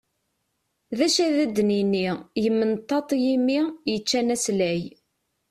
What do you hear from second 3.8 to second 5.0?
yeččan aslay.